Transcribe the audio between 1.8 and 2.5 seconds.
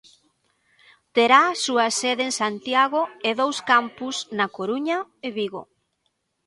sede en